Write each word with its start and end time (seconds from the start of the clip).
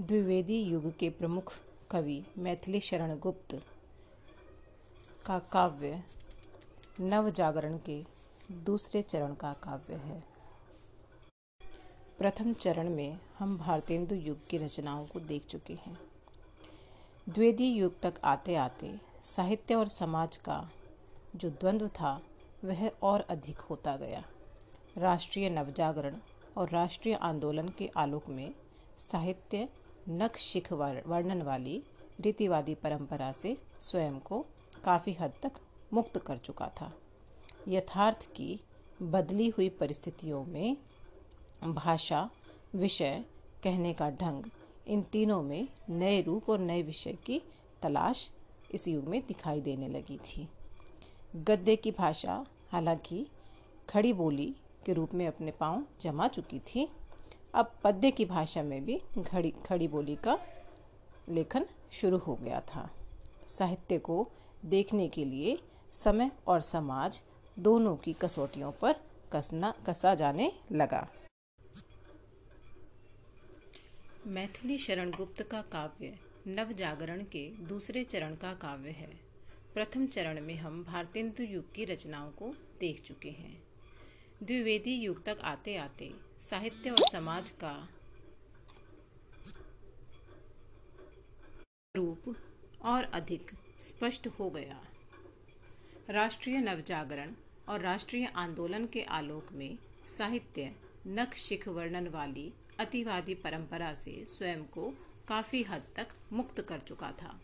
द्विवेदी 0.00 0.62
युग 0.62 0.96
के 0.98 1.10
प्रमुख 1.10 1.52
कवि 1.90 2.24
मैथिली 2.38 2.80
शरण 2.80 3.18
गुप्त 3.18 3.62
का 5.26 5.38
काव्य 5.38 6.02
नव 7.00 7.30
जागरण 7.30 7.78
के 7.78 8.04
दूसरे 8.52 9.02
चरण 9.02 9.34
का 9.34 9.52
काव्य 9.52 9.94
है। 9.94 10.24
प्रथम 12.18 12.52
चरण 12.52 12.88
में 12.88 13.18
हम 13.38 13.58
भारतेंदु 13.58 14.14
युग 14.14 14.46
की 14.46 14.58
रचनाओं 14.58 15.06
को 15.06 15.20
देख 15.20 15.46
चुके 15.46 15.74
हैं। 15.74 15.98
द्विवेदी 17.28 17.68
युग 17.68 18.00
तक 18.00 18.14
आते 18.24 18.54
आते 18.54 19.00
साहित्य 19.22 19.74
और 19.74 19.88
समाज 19.88 20.36
का 20.36 20.70
जो 21.36 21.50
द्वंद्व 21.50 21.88
था, 21.88 22.20
वह 22.64 22.90
और 23.02 23.20
अधिक 23.20 23.58
होता 23.58 23.96
गया। 23.96 24.24
राष्ट्रीय 24.98 25.50
नवजागरण 25.50 26.16
और 26.56 26.68
राष्ट्रीय 26.68 27.14
आंदोलन 27.14 27.68
के 27.68 27.90
आलोक 27.96 28.28
में 28.28 28.54
साहित्य 28.98 29.68
नख 30.08 30.36
शिख 30.38 30.72
वर्णन 30.72 31.42
वाली 31.42 31.82
रीतिवादी 32.20 32.74
परंपरा 32.74 33.32
से 33.32 33.56
स्वयं 33.80 34.18
को 34.18 34.46
काफ़ी 34.84 35.12
हद 35.12 35.32
तक 35.42 35.52
मुक्त 35.92 36.18
कर 36.18 36.38
चुका 36.38 36.66
था। 36.80 36.92
यथार्थ 37.68 38.32
की 38.32 38.60
बदली 39.02 39.48
हुई 39.48 39.68
परिस्थितियों 39.68 40.44
में 40.44 40.76
भाषा, 41.64 42.30
विषय, 42.74 43.24
कहने 43.64 43.92
का 43.92 44.10
ढंग, 44.10 44.44
इन 44.86 45.02
तीनों 45.02 45.42
में 45.42 45.68
नए 45.90 46.22
रूप 46.22 46.50
और 46.50 46.58
नए 46.58 46.82
विषय 46.82 47.12
की 47.12 47.42
तलाश 47.82 48.32
इस 48.70 48.88
युग 48.88 49.04
में 49.04 49.26
दिखाई 49.26 49.60
देने 49.60 49.88
लगी 49.88 50.16
थी। 50.16 50.48
गद्य 51.36 51.76
की 51.76 51.90
भाषा, 51.90 52.46
हालाँकि 52.68 53.26
खड़ी 53.88 54.12
बोली 54.12 54.56
के 54.86 54.92
रूप 54.92 55.14
में 55.14 55.26
अपने 55.26 55.50
पाँव 55.50 55.84
जमा 56.00 56.28
चुकी 56.28 56.58
थी। 56.58 56.88
अब 57.54 57.72
पद्य 57.84 58.10
की 58.10 58.24
भाषा 58.24 58.62
में 58.62 58.84
भी 58.84 59.00
घड़ी, 59.18 59.50
खड़ी 59.50 59.88
बोली 59.88 60.16
का 60.16 60.38
लेखन 61.28 61.66
शुरू 61.92 62.18
हो 62.18 62.34
गया 62.34 62.60
था। 62.60 62.90
साहित्य 63.46 63.98
को 63.98 64.30
देखने 64.64 65.08
के 65.08 65.24
लिए 65.24 65.58
समय 65.92 66.30
और 66.46 66.60
समाज 66.60 67.22
दोनों 67.58 67.96
की 67.96 68.12
कसौटियों 68.12 68.72
पर 68.72 68.94
कसना, 69.32 69.74
कसा 69.86 70.14
जाने 70.14 70.52
लगा। 70.72 71.08
मैथिली 74.26 74.78
शरण 74.78 75.10
गुप्त 75.10 75.42
का 75.42 75.62
काव्य 75.62 76.18
नव 76.46 76.72
जागरण 76.72 77.22
के 77.22 77.48
दूसरे 77.48 78.04
चरण 78.04 78.34
का 78.34 78.52
काव्य 78.54 78.90
है। 78.90 79.10
प्रथम 79.74 80.06
चरण 80.06 80.40
में 80.40 80.54
हम 80.54 80.84
भारतेंदु 80.84 81.42
युग 81.42 81.72
की 81.72 81.84
रचनाओं 81.84 82.30
को 82.30 82.54
देख 82.80 83.02
चुके 83.02 83.28
हैं। 83.28 83.69
द्विवेदी 84.42 84.94
युग 84.94 85.22
तक 85.24 85.38
आते 85.44 85.76
आते 85.76 86.10
साहित्य 86.40 86.90
और 86.90 86.98
समाज 87.12 87.50
का 87.50 87.72
रूप 91.94 92.34
और 92.84 93.04
अधिक 93.04 93.50
स्पष्ट 93.80 94.26
हो 94.38 94.48
गया। 94.50 94.80
राष्ट्रीय 96.10 96.58
नवजागरण 96.58 97.34
और 97.68 97.80
राष्ट्रीय 97.80 98.26
आंदोलन 98.36 98.86
के 98.86 99.02
आलोक 99.10 99.52
में 99.52 99.78
साहित्य 100.06 100.72
नख 101.06 101.34
शिख 101.36 101.68
वर्णन 101.68 102.08
वाली 102.08 102.52
अतिवादी 102.80 103.34
परंपरा 103.34 103.92
से 103.94 104.24
स्वयं 104.28 104.64
को 104.64 104.92
काफ़ी 105.28 105.62
हद 105.62 105.82
तक 105.96 106.08
मुक्त 106.32 106.60
कर 106.60 106.80
चुका 106.80 107.12
था। 107.12 107.40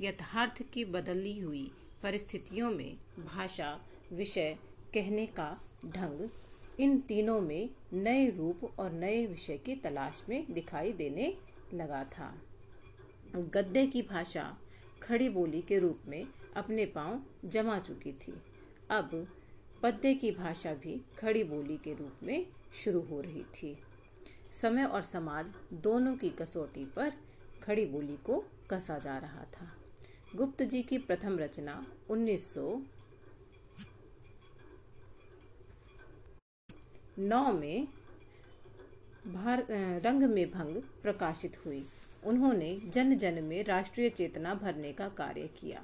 यथार्थ 0.00 0.62
की 0.72 0.84
बदली 0.84 1.38
हुई 1.40 1.70
परिस्थितियों 2.02 2.70
में 2.70 2.96
भाषा, 3.18 3.78
विषय 4.12 4.56
कहने 4.94 5.26
का 5.26 5.60
ढंग 5.86 6.28
इन 6.80 6.98
तीनों 7.00 7.40
में 7.40 7.70
नए 7.92 8.30
रूप 8.30 8.64
और 8.78 8.92
नए 8.92 9.26
विषय 9.26 9.58
की 9.58 9.74
तलाश 9.74 10.22
में 10.28 10.46
दिखाई 10.50 10.92
देने 10.92 11.36
लगा 11.74 12.04
था। 12.04 12.34
गद्य 13.36 13.86
की 13.86 14.02
भाषा 14.02 14.56
खड़ी 15.02 15.28
बोली 15.28 15.62
के 15.62 15.78
रूप 15.78 16.02
में 16.06 16.26
अपने 16.56 16.86
पाँव 16.86 17.22
जमा 17.44 17.78
चुकी 17.78 18.12
थी। 18.12 18.34
अब 18.90 19.28
पद्य 19.82 20.14
की 20.14 20.30
भाषा 20.30 20.74
भी 20.74 21.00
खड़ी 21.18 21.44
बोली 21.44 21.76
के 21.76 21.94
रूप 21.94 22.22
में 22.22 22.46
शुरू 22.74 23.00
हो 23.00 23.20
रही 23.20 23.42
थी। 23.42 23.76
समय 24.52 24.84
और 24.84 25.02
समाज 25.02 25.52
दोनों 25.72 26.16
की 26.16 26.30
कसौटी 26.30 26.84
पर 26.84 27.12
खड़ी 27.62 27.86
बोली 27.86 28.16
को 28.16 28.44
कसा 28.70 28.98
जा 28.98 29.18
रहा 29.18 29.44
था। 29.44 29.72
गुप्त 30.36 30.62
जी 30.62 30.82
की 30.82 30.98
प्रथम 30.98 31.38
रचना 31.38 31.86
1900 32.10 32.82
नौ 37.18 37.52
में 37.52 37.86
भार 39.26 39.66
रंग 40.04 40.22
में 40.22 40.50
भंग 40.50 40.76
प्रकाशित 41.02 41.56
हुई। 41.66 41.84
उन्होंने 42.24 42.74
जन 42.84 43.16
जन 43.16 43.42
में 43.44 43.62
राष्ट्रीय 43.64 44.08
चेतना 44.08 44.54
भरने 44.54 44.92
का 44.92 45.08
कार्य 45.08 45.48
किया। 45.60 45.82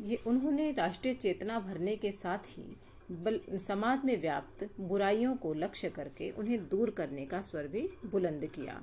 ये 0.00 0.16
उन्होंने 0.26 0.70
राष्ट्रीय 0.72 1.14
चेतना 1.14 1.58
भरने 1.60 1.96
के 1.96 2.12
साथ 2.12 2.38
ही 2.48 2.76
बल, 3.10 3.40
समाज 3.58 4.04
में 4.04 4.20
व्याप्त 4.20 4.68
बुराइयों 4.80 5.34
को 5.36 5.54
लक्ष्य 5.54 5.90
करके 5.90 6.30
उन्हें 6.30 6.68
दूर 6.68 6.90
करने 6.90 7.26
का 7.26 7.40
स्वर 7.40 7.68
भी 7.68 7.88
बुलंद 8.06 8.46
किया। 8.46 8.80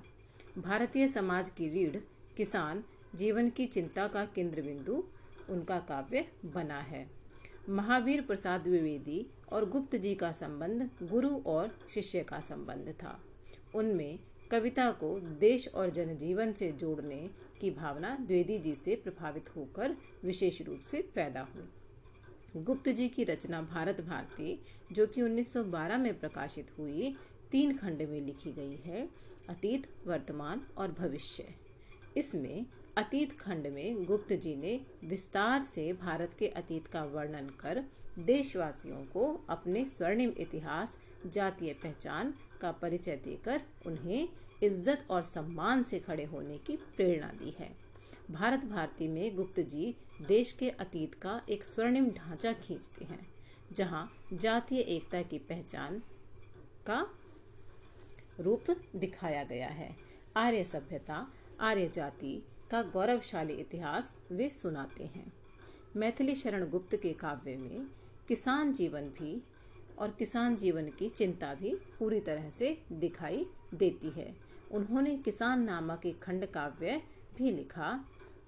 भारतीय 0.58 1.08
समाज 1.08 1.50
की 1.50 1.70
रीढ़ 1.70 1.98
किसान 2.38 2.84
जीवन 3.16 3.50
की 3.50 3.66
चिंता 3.66 4.08
का 4.08 4.26
केंद्र 4.26 4.62
बिंदु 4.62 5.04
उनका 5.50 5.80
काव्य 5.80 6.28
बना 6.46 6.80
है। 6.82 7.21
महावीर 7.70 8.22
प्रसाद 8.22 8.62
द्विवेदी 8.62 9.28
और 9.52 9.70
गुप्त 9.70 9.96
जी 9.96 10.16
का 10.16 10.32
संबंध, 10.32 10.90
गुरु 11.04 11.30
और 11.30 11.80
शिष्य 11.90 12.24
का 12.24 12.40
संबंध 12.40 12.96
था। 13.04 13.22
उनमें 13.76 14.20
कविता 14.52 14.92
को 14.92 15.20
देश 15.20 15.68
और 15.68 15.90
जनजीवन 15.90 16.54
से 16.54 16.72
जोड़ने 16.72 17.30
की 17.62 17.72
भावना 17.72 18.16
द्विवेदी 18.16 18.60
जी 18.60 18.76
से 18.76 18.96
प्रभावित 18.96 19.56
होकर 19.56 19.96
विशेष 20.26 20.62
रूप 20.62 20.80
से 20.80 21.02
पैदा 21.02 21.42
हुई। 21.42 21.70
गुप्त 22.64 22.90
जी 22.90 23.10
की 23.10 23.24
रचना 23.24 23.62
भारत 23.62 24.02
भारती, 24.02 24.60
जो 24.92 25.08
कि 25.08 25.22
1912 25.22 25.98
में 25.98 26.20
प्रकाशित 26.20 26.72
हुई, 26.80 27.18
तीन 27.52 27.78
खंड 27.78 28.02
में 28.02 28.22
लिखी 28.22 28.52
गई 28.52 28.76
है, 28.76 29.10
अतीत, 29.50 29.88
वर्तमान 30.08 30.62
और 30.78 30.92
भविष्य। 30.92 31.56
इसमें 32.18 32.66
अतीत 32.98 33.40
खंड 33.40 33.68
में 33.68 34.06
गुप्त 34.06 34.34
जी 34.34 34.56
ने 34.56 34.80
विस्तार 35.06 35.62
से 35.62 35.92
भारत 35.94 36.34
के 36.40 36.48
अतीत 36.48 36.88
का 36.88 37.04
वर्णन 37.04 37.48
कर 37.60 37.84
देशवासियों 38.20 39.04
को 39.14 39.24
अपने 39.50 39.86
स्वर्णिम 39.86 40.34
इतिहास, 40.38 40.98
जातीय 41.28 41.74
पहचान 41.74 42.34
का 42.62 42.72
परिचय 42.72 43.16
देकर 43.16 43.62
उन्हें 43.86 44.28
इज़्ज़त 44.64 45.06
और 45.12 45.22
सम्मान 45.24 45.84
से 45.84 46.00
खड़े 46.00 46.24
होने 46.24 46.58
की 46.58 46.76
प्रेरणा 46.98 47.32
दी 47.40 47.56
है। 47.60 47.70
भारत 48.32 48.66
भारती 48.66 49.08
में 49.08 49.36
गुप्त 49.36 49.60
जी 49.62 49.96
देश 50.28 50.52
के 50.52 50.70
अतीत 50.70 51.16
का 51.16 51.42
एक 51.50 51.66
स्वर्णिम 51.66 52.10
ढांचा 52.10 52.54
खींचते 52.54 53.06
हैं, 53.06 53.26
जहाँ 53.72 54.10
जातीय 54.34 54.80
एकता 54.80 55.22
की 55.22 55.38
पहचान 55.40 56.02
का 56.88 57.06
रूप 58.40 58.76
दिखाया 58.96 59.44
गया 59.44 59.68
है। 59.70 59.96
आर्य 60.38 60.64
सभ्यता, 60.64 61.28
आर्य 61.60 61.90
जाति 61.94 62.42
का 62.72 62.82
गौरवशाली 62.84 63.54
इतिहास 63.54 64.14
वे 64.32 64.50
सुनाते 64.50 65.06
हैं। 65.06 65.32
मैथिली 65.96 66.36
शरण 66.36 66.70
गुप्त 66.70 66.96
के 66.96 67.12
काव्य 67.14 67.56
में 67.58 67.88
किसान 68.28 68.72
जीवन 68.74 69.10
भी 69.18 69.42
और 70.00 70.16
किसान 70.20 70.56
जीवन 70.56 70.88
की 70.90 71.10
चिंता 71.10 71.54
भी 71.54 71.74
पूरी 72.00 72.20
तरह 72.20 72.50
से 72.50 72.78
दिखाई 72.92 73.46
देती 73.74 74.10
है। 74.10 74.36
उन्होंने 74.72 75.16
किसान 75.18 75.64
नामक 75.64 76.06
एक 76.06 76.22
खंड 76.24 76.46
काव्य 76.46 77.02
भी 77.38 77.52
लिखा, 77.52 77.90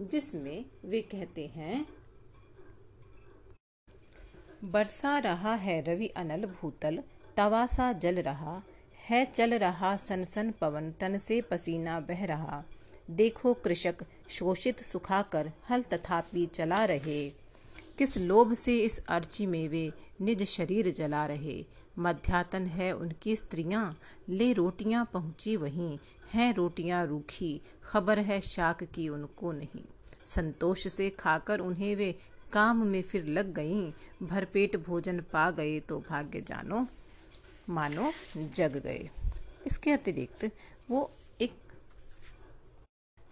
जिसमें 0.01 0.65
वे 0.85 1.01
कहते 1.01 1.45
हैं, 1.47 1.85
बरसा 4.63 5.17
रहा 5.17 5.53
है 5.55 5.81
रवि 5.81 6.07
अनल 6.07 6.45
भूतल, 6.51 7.03
तवासा 7.37 7.91
जल 7.93 8.21
रहा, 8.21 8.61
है 8.99 9.25
चल 9.25 9.53
रहा 9.53 9.95
सनसन 9.97 10.51
पवन 10.51 10.91
तन 10.91 11.17
से 11.17 11.41
पसीना 11.41 11.99
बह 11.99 12.25
रहा। 12.25 12.63
देखो 13.11 13.53
कृषक, 13.53 13.95
शोषित 14.29 14.83
सुखाकर 14.83 15.51
हल 15.69 15.81
तथापि 15.83 16.45
चला 16.45 16.83
रहे। 16.85 17.29
किस 17.97 18.17
लोभ 18.17 18.53
से 18.53 18.77
इस 18.79 18.99
अर्ची 19.05 19.45
में 19.45 19.67
वे 19.67 19.91
निज 20.21 20.43
शरीर 20.43 20.91
जला 20.91 21.25
रहे? 21.25 21.63
मध्यातन 21.99 22.65
है 22.65 22.91
उनकी 22.91 23.35
स्त्रियाँ, 23.35 23.99
ले 24.29 24.51
रोटियाँ 24.53 25.09
पहुँची 25.13 25.55
वहीं। 25.55 25.97
हैं 26.33 26.53
रोटियाँ 26.53 27.05
रूखी, 27.07 27.61
खबर 27.83 28.19
है 28.19 28.39
शाक 28.41 28.83
की 28.83 29.09
उनको 29.09 29.51
नहीं। 29.51 29.83
संतोष 30.25 30.87
से 30.87 31.09
खाकर 31.09 31.59
उन्हें 31.59 31.95
वे 31.95 32.15
काम 32.53 32.85
में 32.87 33.01
फिर 33.01 33.25
लग 33.25 33.53
गईं। 33.53 33.91
भरपेट 34.23 34.75
भोजन 34.77 35.19
पा 35.33 35.49
गए 35.51 35.79
तो 35.79 35.99
भाग्य 35.99 36.41
जानो, 36.41 36.87
मानो 37.69 38.11
जग 38.37 38.77
गए। 38.77 39.09
इसके 39.67 39.91
अतिरिक्त 39.91 40.49
वो 40.91 41.09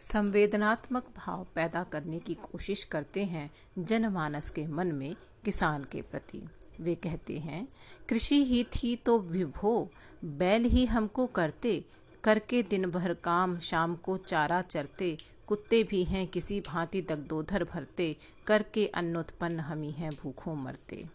संवेदनात्मक 0.01 1.06
भाव 1.18 1.48
पैदा 1.56 1.83
करने 1.83 2.19
की 2.19 2.33
कोशिश 2.33 2.83
करते 2.83 3.25
हैं 3.25 3.51
जनमानस 3.77 4.50
के 4.50 4.68
मन 4.68 4.88
में 4.88 5.15
किसान 5.45 5.83
के 5.83 6.01
प्रति। 6.01 6.42
वे 6.80 6.95
कहते 6.95 7.38
हैं, 7.39 7.68
कृषि 8.09 8.44
ही 8.45 8.63
थी 8.63 8.95
तो 8.95 9.19
विभो, 9.19 9.89
बैल 10.25 10.65
ही 10.65 10.86
हमको 10.86 11.25
करते, 11.25 11.86
करके 12.24 12.63
दिन 12.63 12.86
भर 12.86 13.13
काम, 13.13 13.59
शाम 13.59 13.95
को 13.95 14.18
चारा 14.18 14.62
चरते, 14.62 15.18
कुत्ते 15.48 15.83
भी 15.83 16.03
हैं 16.03 16.27
किसी 16.27 16.62
भांति 16.62 17.01
दगदोधर 17.01 17.63
भरते, 17.63 18.15
करके 18.48 18.88
अन्नोत्पन्न 18.88 19.59
हमी 19.59 19.92
हैं 19.92 20.12
भूखों 20.21 20.56
मरते। 20.56 21.06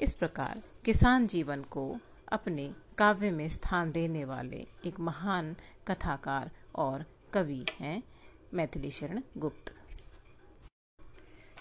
इस 0.00 0.12
प्रकार 0.12 0.62
किसान 0.84 1.26
जीवन 1.26 1.62
को 1.62 1.96
अपने 2.32 2.74
काव्य 2.98 3.30
में 3.30 3.48
स्थान 3.48 3.92
देने 3.92 4.24
वाले 4.24 4.66
एक 4.86 5.00
महान 5.00 5.56
कथाकार 5.86 6.50
और 6.74 7.04
कवि 7.32 7.64
हैं 7.80 8.02
मैथिली 8.54 8.90
शरण 8.90 9.20
गुप्त। 9.38 9.74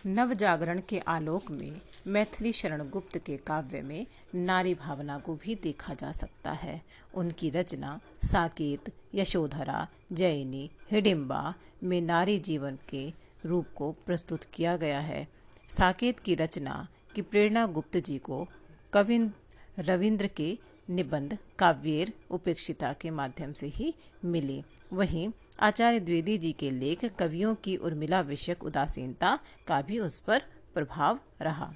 नव 0.06 0.34
जागरण 0.34 0.82
के 0.90 1.00
आलोक 1.00 1.52
में 1.52 1.82
मैथिली 2.08 2.52
शरण 2.52 2.90
गुप्त 2.90 3.18
के 3.18 3.38
काव्य 3.38 3.82
में 3.82 4.06
नारी 4.36 4.74
भावना 4.76 5.18
को 5.20 5.36
भी 5.36 5.56
देखा 5.56 5.94
जा 5.94 6.12
सकता 6.12 6.52
है। 6.52 6.82
उनकी 7.14 7.50
रचना 7.50 8.00
साकेत, 8.24 8.94
यशोधरा, 9.16 9.88
जयनी, 10.12 10.70
हिडिम्बा 10.92 11.54
में 11.84 12.02
नारी 12.02 12.40
जीवन 12.40 12.78
के 12.90 13.14
रूप 13.46 13.66
को 13.76 13.92
प्रस्तुत 13.92 14.44
किया 14.44 14.78
गया 14.78 15.00
है। 15.00 15.28
साकेत 15.70 16.20
की 16.20 16.36
रचना 16.36 16.88
की 17.16 17.22
प्रेरणा 17.22 17.66
गुप्त 17.68 17.98
जी 17.98 18.18
को 18.18 18.48
कविंद 18.94 19.34
रविंद्र 19.80 20.28
के 20.28 20.58
निबंध 20.90 21.38
काव्येर 21.60 22.14
उपेक्षिता 22.32 22.94
के 22.94 23.10
माध्यम 23.10 23.54
से 23.54 23.68
ही 23.68 23.94
मिली। 24.26 24.64
वहीं 24.94 25.30
आचार्य 25.60 26.00
द्विवेदी 26.00 26.38
जी 26.38 26.52
के 26.52 26.70
लेख, 26.70 27.06
कवियों 27.06 27.56
की 27.56 27.76
उर्मिला 27.76 28.22
विषयक 28.22 28.64
उदासीनता 28.64 29.40
का 29.68 29.82
भी 29.82 30.00
उस 30.00 30.20
पर 30.20 30.42
प्रभाव 30.74 31.20
रहा। 31.42 31.74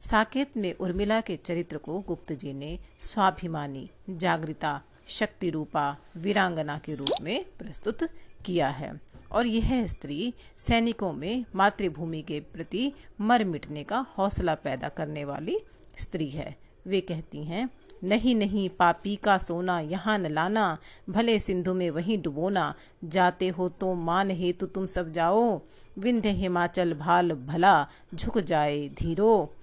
साकेत 0.00 0.56
में 0.56 0.74
उर्मिला 0.74 1.20
के 1.20 1.36
चरित्र 1.36 1.76
को 1.76 2.00
गुप्त 2.00 2.32
जी 2.32 2.52
ने 2.52 2.78
स्वाभिमानी, 2.98 3.90
जागृता, 4.10 4.82
शक्ति 5.06 5.50
रूपा, 5.50 5.96
वीरांगना 6.16 6.78
के 6.78 6.94
रूप 6.94 7.22
में 7.22 7.44
प्रस्तुत 7.58 8.02
किया 8.46 8.68
है। 8.68 9.00
और 9.32 9.46
यह 9.46 9.86
स्त्री 9.86 10.34
सैनिकों 10.58 11.12
में 11.12 11.44
मातृभूमि 11.54 12.22
के 12.22 12.40
प्रति 12.40 12.92
मर 13.20 13.44
मिटने 13.44 13.84
का 13.84 13.98
हौसला 13.98 14.54
पैदा 14.54 14.88
करने 14.88 15.24
वाली 15.24 15.58
स्त्री 15.98 16.30
है। 16.30 16.56
वे 16.86 17.00
कहती 17.00 17.44
हैं 17.44 17.70
नहीं 18.02 18.34
नहीं, 18.34 18.68
पापी 18.70 19.14
का 19.16 19.36
सोना 19.38 19.78
यहाँ 19.80 20.18
न 20.18 20.26
लाना, 20.26 20.76
भले 21.10 21.38
सिंधु 21.38 21.74
में 21.74 21.90
वहीं 21.90 22.20
डुबोना। 22.22 22.74
जाते 23.04 23.48
हो 23.48 23.68
तो 23.70 23.92
मान 23.94 24.30
हेतु 24.30 24.66
तुम 24.66 24.86
सब 24.86 25.12
जाओ, 25.12 25.60
विंध्य 25.98 26.30
हिमाचल 26.30 26.94
भाल 26.94 27.32
भला 27.46 27.86
झुक 28.14 28.38
जाए 28.40 28.88
धीरो। 28.98 29.54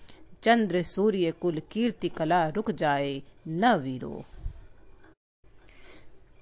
चंद्र 0.43 0.83
सूर्य 0.83 1.31
कुल 1.31 1.61
कीर्ति 1.71 2.09
कला 2.09 2.47
रुक 2.47 2.71
जाए 2.71 3.21
न 3.47 3.73
वीरो। 3.75 4.23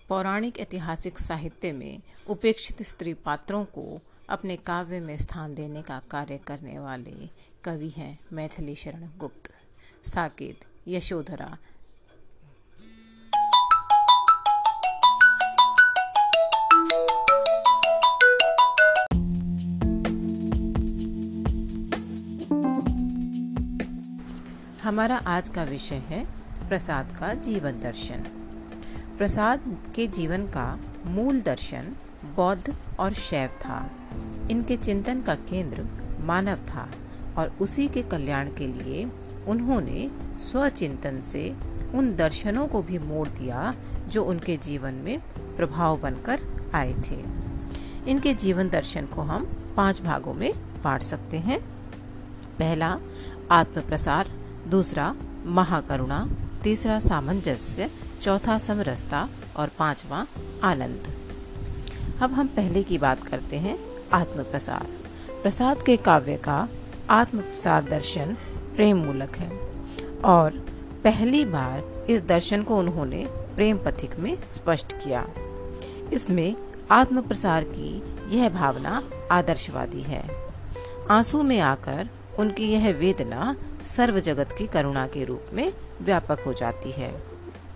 पौराणिक 0.09 0.59
ऐतिहासिक 0.59 1.19
साहित्य 1.19 1.71
में 1.71 2.01
उपेक्षित 2.27 2.81
स्त्री 2.81 3.13
पात्रों 3.25 3.63
को 3.65 4.01
अपने 4.29 4.55
काव्य 4.57 4.99
में 4.99 5.17
स्थान 5.17 5.55
देने 5.55 5.81
का 5.81 6.01
कार्य 6.11 6.39
करने 6.47 6.77
वाले 6.79 7.29
कवि 7.63 7.89
हैं 7.89 8.17
मैथिली 8.33 8.75
शरण 8.75 9.07
गुप्त 9.17 9.49
साकेत 10.05 10.65
यशोधरा 10.87 11.57
हमारा 24.95 25.15
आज 25.27 25.47
का 25.49 25.63
विषय 25.63 25.95
है 25.95 26.23
प्रसाद 26.69 27.11
का 27.11 27.33
जीवन 27.33 27.79
दर्शन। 27.79 28.21
प्रसाद 29.17 29.63
के 29.95 30.05
जीवन 30.07 30.43
का 30.47 30.79
मूल 31.05 31.41
दर्शन 31.41 31.91
बौद्ध 32.35 32.75
और 32.99 33.13
शैव 33.13 33.49
था। 33.49 33.79
इनके 34.51 34.77
चिंतन 34.77 35.21
का 35.21 35.35
केंद्र 35.49 35.85
मानव 36.19 36.59
था 36.69 36.87
और 37.37 37.51
उसी 37.61 37.87
के 37.87 38.01
कल्याण 38.03 38.47
के 38.47 38.67
लिए 38.67 39.03
उन्होंने 39.47 40.07
स्वचिंतन 40.39 41.19
से 41.21 41.49
उन 41.95 42.15
दर्शनों 42.15 42.67
को 42.67 42.81
भी 42.81 42.99
मोड़ 42.99 43.27
दिया 43.29 43.75
जो 44.07 44.23
उनके 44.23 44.57
जीवन 44.57 44.93
में 44.93 45.19
प्रभाव 45.57 45.97
बनकर 45.97 46.47
आए 46.75 46.93
थे। 47.09 47.19
इनके 48.11 48.33
जीवन 48.33 48.69
दर्शन 48.69 49.05
को 49.05 49.21
हम 49.21 49.51
पाँच 49.77 50.01
भागों 50.01 50.33
में 50.33 50.51
बांट 50.83 51.03
सकते 51.03 51.39
हैं। 51.39 51.59
पहला 52.59 52.97
आत्म 53.51 53.81
प्रसार 53.81 54.44
दूसरा, 54.67 55.15
महाकरुणा, 55.45 56.27
तीसरा, 56.63 56.99
सामंजस्य, 56.99 57.89
चौथा, 58.21 58.57
समरसता 58.57 59.29
और 59.55 59.67
पांचवा, 59.79 60.27
आनंद। 60.63 61.03
अब 62.21 62.31
हम 62.31 62.47
पहले 62.47 62.83
की 62.83 62.97
बात 62.97 63.23
करते 63.27 63.57
हैं 63.57 63.79
आत्म 64.13 64.43
प्रसार 64.43 64.87
प्रसाद 65.43 65.81
के 65.81 65.97
काव्य 65.97 66.37
का 66.37 66.69
आत्म 67.09 67.41
प्रसार 67.41 67.83
दर्शन 67.83 68.37
प्रेम 68.75 68.97
मूलक 68.97 69.35
है 69.37 69.59
और 70.25 70.51
पहली 71.03 71.45
बार 71.45 72.05
इस 72.09 72.21
दर्शन 72.21 72.63
को 72.63 72.77
उन्होंने 72.77 73.25
प्रेम 73.27 73.77
पथिक 73.77 74.19
में 74.19 74.37
स्पष्ट 74.45 74.93
किया। 74.93 75.27
इसमें 76.13 76.55
आत्म 76.91 77.21
प्रसार 77.21 77.63
की 77.63 78.03
यह 78.37 78.49
भावना 78.49 79.03
आदर्शवादी 79.31 80.01
है। 80.01 80.29
आँसू 81.11 81.43
में 81.43 81.59
आकर 81.59 82.09
उनकी 82.39 82.63
यह 82.63 82.91
वेदना 82.91 83.55
सर्व 83.85 84.19
जगत 84.19 84.49
की 84.57 84.67
करुणा 84.67 85.07
के 85.07 85.25
रूप 85.25 85.41
में 85.53 85.73
व्यापक 86.01 86.39
हो 86.39 86.53
जाती 86.53 86.91
है। 86.91 87.23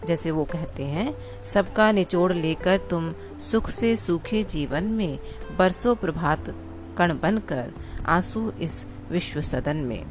जैसे 0.08 0.32
वो 0.32 0.44
कहते 0.44 0.84
हैं, 0.84 1.16
सबका 1.46 1.92
निचोड़ 1.92 2.34
लेकर 2.34 2.78
तुम 2.78 3.14
सुख 3.42 3.70
से 3.70 3.96
सूखे 3.96 4.44
जीवन 4.44 4.84
में 4.84 5.20
बरसों 5.58 5.96
प्रभात 5.96 6.56
कण 6.98 7.20
बनकर 7.20 7.72
आँसू 8.06 8.52
इस 8.62 8.86
विश्व 9.12 9.42
सदन 9.42 9.78
में। 9.78 10.06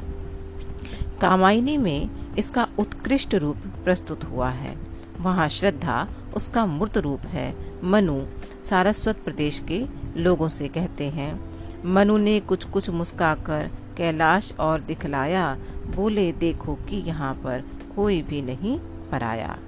कामायनी 1.20 1.76
में 1.76 2.10
इसका 2.36 2.68
उत्कृष्ट 2.78 3.34
रूप 3.34 3.56
प्रस्तुत 3.56 4.24
हुआ 4.24 4.48
है। 4.48 4.78
वहाँ 5.20 5.48
श्रद्धा, 5.48 6.08
उसका 6.34 6.66
मूर्त 6.66 6.98
रूप 6.98 7.20
है। 7.20 7.80
मनु, 7.84 8.26
सारस्वत 8.62 9.16
प्रदेश 9.16 9.64
के 9.68 9.86
लोगों 10.16 10.48
से 10.48 10.68
कहते 10.68 11.08
हैं, 11.08 11.58
मनु 11.84 12.16
ने 12.16 12.40
कुछ 12.40 12.64
कुछ 12.64 12.90
मुस्काकर 12.90 13.70
कैलाश 13.98 14.52
और 14.60 14.80
दिखलाया। 14.80 15.56
बोले, 15.96 16.32
देखो 16.32 16.74
कि 16.74 16.96
यहाँ 16.96 17.34
पर 17.34 17.64
कोई 17.96 18.22
भी 18.22 18.42
नहीं 18.42 18.78
पराया। 19.10 19.58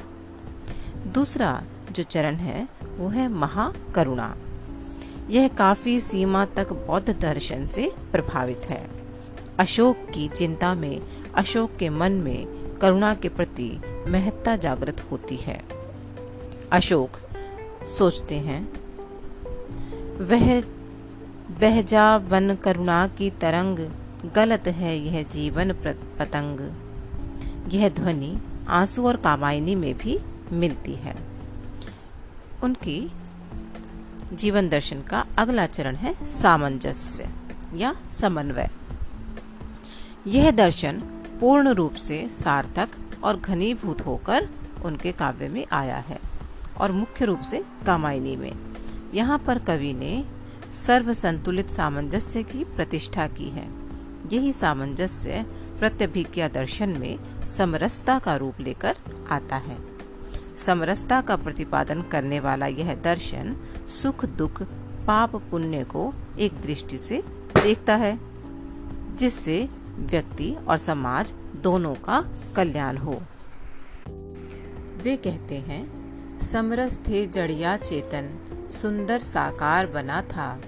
दूसरा 1.06 1.62
जो 1.92 2.02
चरण 2.02 2.34
है, 2.34 2.68
वो 2.96 3.08
है 3.08 3.28
महाकरुणा। 3.28 4.36
यह 5.28 5.48
काफ़ी 5.48 6.00
सीमा 6.00 6.44
तक 6.44 6.72
बौद्ध 6.72 7.20
दर्शन 7.20 7.66
से 7.66 7.92
प्रभावित 8.12 8.62
है। 8.64 8.90
अशोक 9.58 9.96
की 9.96 10.28
चिंता 10.28 10.74
में, 10.74 11.02
अशोक 11.34 11.76
के 11.76 11.88
मन 11.88 12.12
में 12.12 12.46
करुणा 12.78 13.14
के 13.14 13.28
प्रति 13.28 13.80
महत्ता 14.08 14.56
जागृत 14.56 15.06
होती 15.10 15.36
है। 15.36 15.64
अशोक, 16.72 17.10
सोचते 17.86 18.34
हैं, 18.34 18.72
वह 20.24 20.60
बह 21.60 21.82
जा 21.82 22.18
बन 22.18 22.54
करुणा 22.54 23.06
की 23.08 23.30
तरंग 23.30 23.78
गलत 24.24 24.68
है 24.68 24.98
यह 24.98 25.22
जीवन 25.22 25.72
पतंग। 25.72 26.60
यह 27.72 27.88
ध्वनि 27.88 28.38
आँसू 28.68 29.06
और 29.06 29.16
कामायनी 29.16 29.74
में 29.74 29.98
भी 29.98 30.18
मिलती 30.52 30.94
है। 30.94 31.16
उनकी 32.62 33.12
जीवन 34.32 34.68
दर्शन 34.68 35.02
का 35.02 35.26
अगला 35.38 35.66
चरण 35.66 35.94
है 35.94 36.26
सामंजस्य 36.26 37.30
या 37.76 37.94
समन्वय। 38.08 38.70
यह 40.26 40.50
दर्शन 40.50 40.92
पूर्ण 41.40 41.68
रूप 41.68 41.94
से 41.94 42.28
सार्थक 42.30 42.88
और 43.24 43.36
घनीभूत 43.36 44.00
होकर 44.00 44.48
उनके 44.84 45.12
काव्य 45.12 45.48
में 45.48 45.66
आया 45.72 45.96
है 45.96 46.18
और 46.80 46.92
मुख्य 46.92 47.24
रूप 47.24 47.40
से 47.40 47.64
कामायनी 47.86 48.36
में। 48.36 48.52
यहाँ 49.14 49.38
पर 49.38 49.58
कवि 49.58 49.92
ने 49.92 50.24
सर्व 50.72 51.12
संतुलित 51.12 51.70
सामंजस्य 51.70 52.42
की 52.42 52.64
प्रतिष्ठा 52.64 53.26
की 53.26 53.48
है। 53.48 53.80
यही 54.32 54.52
सामंजस्य 54.52 55.46
प्रत्यभिज्ञा 55.78 56.48
दर्शन 56.48 56.88
में 56.88 57.44
समरसता 57.44 58.18
का 58.18 58.36
रूप 58.36 58.60
लेकर 58.60 58.96
आता 59.30 59.56
है। 59.56 59.78
समरसता 60.56 61.20
का 61.20 61.36
प्रतिपादन 61.36 62.02
करने 62.02 62.40
वाला 62.40 62.66
यह 62.66 62.94
दर्शन 62.94 63.56
सुख, 63.88 64.24
दुख, 64.24 64.62
पाप, 65.06 65.36
पुण्य 65.36 65.84
को 65.84 66.14
एक 66.38 66.52
दृष्टि 66.52 66.98
से 66.98 67.22
देखता 67.62 67.96
है, 67.96 68.18
जिससे 69.16 69.68
व्यक्ति 69.96 70.56
और 70.68 70.78
समाज 70.78 71.32
दोनों 71.56 71.94
का 71.94 72.24
कल्याण 72.56 72.96
हो। 72.96 73.22
वे 75.02 75.16
कहते 75.16 75.54
हैं 75.54 76.00
समरस 76.38 76.98
थे 76.98 77.26
जड़िया 77.26 77.76
चेतन, 77.76 78.38
सुंदर 78.70 79.18
साकार 79.18 79.86
बना 79.86 80.22
था। 80.22 80.60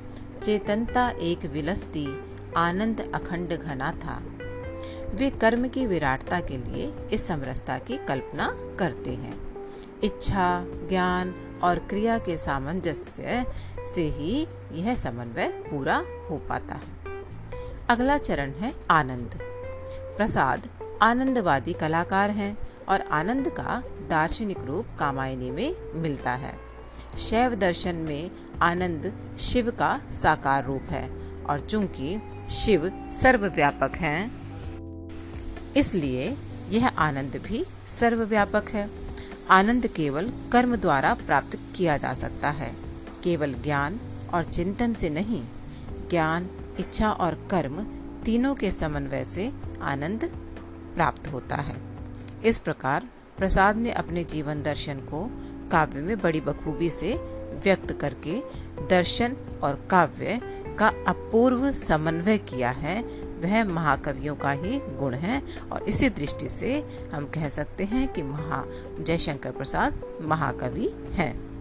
चेतनता 0.42 1.08
एक 1.10 1.44
विलस्ती 1.46 2.06
आनंद 2.56 3.10
अखंड 3.14 3.58
घना 3.58 3.92
था। 3.92 4.22
वे 5.14 5.30
कर्म 5.30 5.68
की 5.68 5.86
विराटता 5.86 6.40
के 6.40 6.56
लिए 6.56 6.94
इस 7.12 7.26
समरसता 7.26 7.78
की 7.78 7.96
कल्पना 7.96 8.56
करते 8.78 9.10
हैं। 9.10 9.66
इच्छा, 10.04 10.64
ज्ञान 10.66 11.34
और 11.62 11.78
क्रिया 11.78 12.18
के 12.18 12.36
सामंजस्य 12.36 13.46
से 13.94 14.02
ही 14.02 14.46
यह 14.72 14.94
समन्वय 14.94 15.48
पूरा 15.48 16.04
हो 16.30 16.36
पाता 16.36 16.74
है। 16.74 17.22
अगला 17.88 18.18
चरण 18.18 18.50
है 18.50 18.74
आनंद। 18.90 19.38
प्रसाद 20.16 20.68
आनंदवादी 21.02 21.72
कलाकार 21.72 22.30
हैं 22.30 22.58
और 22.88 23.00
आनंद 23.00 23.48
का 23.48 23.82
दार्शनिक 24.08 24.58
रूप 24.58 24.86
कामायनी 24.98 25.50
में 25.50 25.76
मिलता 25.94 26.32
है। 26.32 26.58
शैव 27.18 27.54
दर्शन 27.54 27.94
में 27.94 28.30
आनंद 28.62 29.36
शिव 29.40 29.70
का 29.70 30.00
साकार 30.10 30.64
रूप 30.64 30.82
है। 30.82 31.21
और 31.42 31.60
चूँकि 31.60 32.18
शिव 32.50 32.90
सर्वव्यापक 33.12 33.96
हैं, 33.96 34.20
इसलिए 35.76 36.36
यह 36.70 36.88
आनंद 36.88 37.36
भी 37.36 37.64
सर्वव्यापक 37.88 38.68
है। 38.68 38.88
आनंद 39.50 39.86
केवल 39.86 40.32
कर्म 40.52 40.76
द्वारा 40.76 41.14
प्राप्त 41.14 41.58
किया 41.76 41.96
जा 41.96 42.12
सकता 42.12 42.50
है। 42.50 42.72
केवल 43.22 43.54
ज्ञान 43.54 43.98
और 44.34 44.44
चिंतन 44.44 44.94
से 44.94 45.10
नहीं, 45.10 45.42
ज्ञान, 46.10 46.48
इच्छा 46.78 47.10
और 47.10 47.34
कर्म 47.50 47.82
तीनों 48.24 48.54
के 48.54 48.70
समन्वय 48.70 49.24
से 49.24 49.52
आनंद 49.82 50.24
प्राप्त 50.94 51.28
होता 51.28 51.56
है। 51.56 51.76
इस 52.44 52.58
प्रकार 52.58 53.08
प्रसाद 53.38 53.76
ने 53.76 53.92
अपने 53.92 54.24
जीवन 54.24 54.62
दर्शन 54.62 54.98
को 55.10 55.24
काव्य 55.72 56.00
में 56.00 56.20
बड़ी 56.20 56.40
बखूबी 56.40 56.90
से 56.90 57.12
व्यक्त 57.64 57.92
करके 57.92 58.40
दर्शन 58.88 59.36
और 59.62 59.86
काव्य 59.90 60.40
का 60.72 60.88
अपूर्व 61.08 61.70
समन्वय 61.72 62.38
किया 62.38 62.70
है, 62.70 63.02
वह 63.42 63.64
महाकवियों 63.64 64.34
का 64.36 64.50
ही 64.50 64.78
गुण 64.98 65.14
है 65.14 65.42
और 65.72 65.82
इसी 65.82 66.08
दृष्टि 66.08 66.48
से 66.48 66.84
हम 67.12 67.26
कह 67.26 67.48
सकते 67.48 67.84
हैं 67.84 68.12
कि 68.12 68.22
महा, 68.22 68.64
जयशंकर 69.00 69.50
प्रसाद 69.50 70.00
महाकवि 70.22 70.94
हैं। 71.12 71.51